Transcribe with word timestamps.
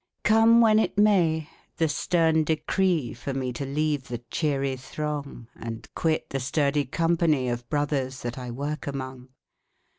Come 0.23 0.61
when 0.61 0.79
it 0.79 0.97
may, 0.97 1.47
the 1.77 1.87
stern 1.87 2.43
decree 2.43 3.13
For 3.13 3.35
me 3.35 3.53
to 3.53 3.67
leave 3.67 4.07
the 4.07 4.17
cheery 4.31 4.75
throng 4.75 5.45
And 5.55 5.87
quit 5.93 6.31
the 6.31 6.39
sturdy 6.39 6.85
company 6.85 7.47
Of 7.49 7.69
brothers 7.69 8.23
that 8.23 8.35
I 8.39 8.49
work 8.49 8.87
among. 8.87 9.29